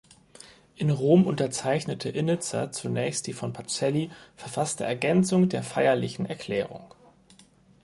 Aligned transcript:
In 0.77 0.89
Rom 0.89 1.27
unterzeichnete 1.27 2.09
Innitzer 2.09 2.71
zunächst 2.71 3.27
die 3.27 3.33
von 3.33 3.53
Pacelli 3.53 4.09
verfasste 4.35 4.83
Ergänzung 4.83 5.47
der 5.47 5.61
Feierlichen 5.61 6.25
Erklärung. 6.25 6.95